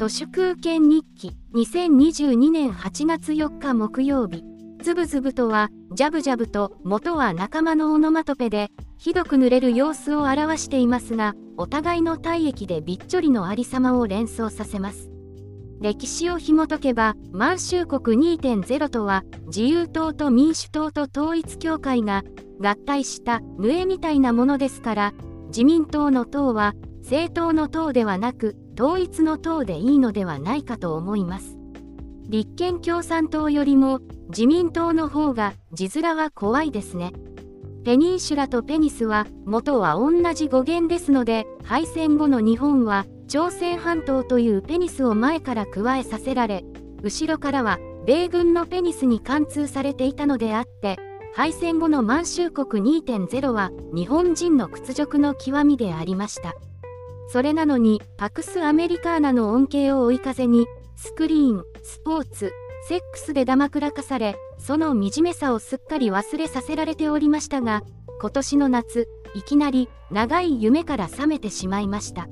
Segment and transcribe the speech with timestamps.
[0.00, 4.42] 都市空権日記2022年8月4日木曜日。
[4.82, 15.10] ズブズブとはジャブジャブと元は仲間のオノマトペでひどく濡れる様子を表していますがお互いの体液でびっちょりのありさまを連想させます。
[15.82, 22.24] 歴史を紐解けば満州国2.0とは自由党と民主党と統一教会が
[22.58, 25.12] 合体したヌエみたいなものですから
[25.48, 26.72] 自民党の党は
[27.02, 31.58] 政党の党ではなく統一の党でいいのではないかと思います
[32.30, 37.12] 立憲共産党よりも自民党の方が字面は怖いですね
[37.84, 46.64] ペニンシュラとペニスは元は同じ語源ですので敗戦後の日本は朝鮮半島というペニスを前から加えさせられ
[47.02, 50.96] 後ろからは米軍のペニスに貫通されていたのであって
[51.34, 56.54] 敗戦後の満州国2.0は日本人の屈辱の極みでありました。
[57.32, 62.52] それなのに、パクス・アメリカーナの恩恵を追い風に、スクリーン、スポーツ、
[62.88, 67.82] セックスでだまくらかされ、その惨めさをすっかり忘れさせられておりましたが、
[68.20, 72.26] 今年の夏、いきなり長い夢から覚めてしまいました。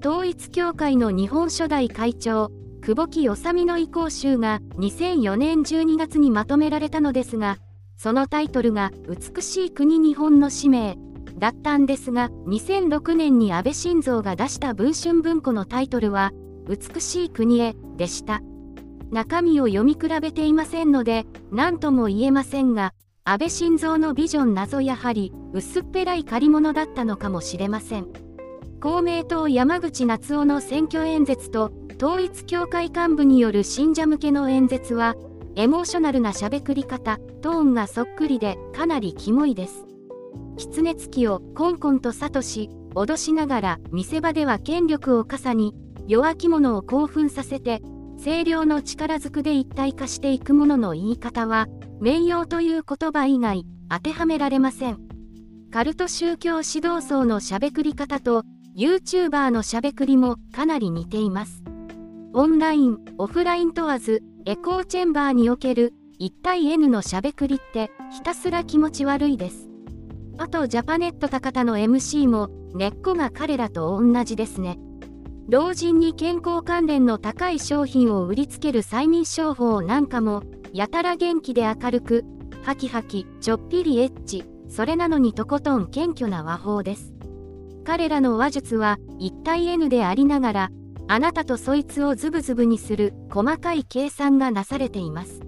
[0.00, 7.58] 統一教会の日本初代会長、久保木治美の意向集が2004年12月にまとめられたのですが、
[7.98, 10.96] そのタイトルが美しい国日本の使命
[11.38, 16.32] だったんですが2006年に安倍晋三が出した文春文庫のタイトルは
[16.68, 18.42] 「美しい国へ」でした。
[19.10, 22.94] 中身を読み比べていませんので何とも言えませんが
[23.24, 28.06] 安倍晋三のビジョン謎やはり薄っぺらい借り物だったのかもしれません。
[28.80, 31.70] 公明党山口夏夫の選挙演説と
[32.02, 35.14] 統一教会幹部による信者向けの演説は
[35.54, 39.91] エモーショナルなしゃべくり方トーンがそっくりでかなりキモいです。
[40.56, 45.74] 狐つきをコンコンと諭し脅しながら見せ場では権力を傘に
[46.06, 47.80] 弱き者を興奮させて
[48.22, 51.66] 清涼の力ずくで一体化していくものの言い方は
[52.00, 54.98] 名誉という言葉以外当てはめられません。
[55.70, 58.44] カルト宗教指導層のしゃべくり方と
[58.76, 61.62] YouTuber のしゃべくりもかなり似ています。
[62.34, 69.71] オンラインオフライン問わずエコーチェンバーにおける1対 N のしゃべくりってひたすら気持ち悪いです。
[70.38, 74.78] あとジャパネット高田の MC も根っこが彼らと同じですね。
[75.48, 82.24] 老人に健康関連の高い商品を売りつける催眠商法なんかもやたら元気で明るく
[82.62, 87.12] ハキハキちょっぴりエッチそれなのにとことん謙虚な和法です
[87.84, 90.70] 彼らの話術は一体 N でありながら
[91.08, 95.40] あなたとそいつをズブズブにする細かい計算がなされています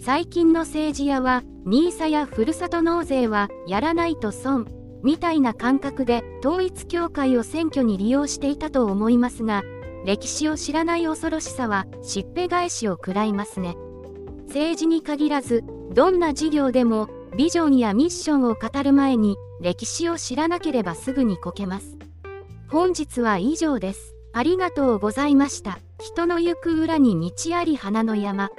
[0.00, 4.66] 最近の政治家は NISA やふるさと納税はやらないと損
[5.02, 9.62] みたいな感覚で統一教会を選挙に利用していたと思いますが
[10.04, 13.76] 歴史を知らない恐ろしさはしっぺ返しを食らいますね。
[14.46, 21.98] 政治に限らずどんな事業でもビジョンやミッションを語る前に歴史を知らなければすぐにこけます。
[22.68, 24.14] 本日は以上です。
[24.32, 25.78] ありがとうございました。
[26.00, 28.50] 人の行く裏に道あり花の山。